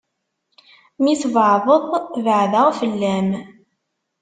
[1.03, 1.83] Mi tbaɛdeḍ,
[2.23, 3.29] beɛdeɣ fell-am.